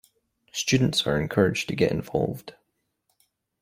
[0.51, 2.55] Students are encouraged to get involved.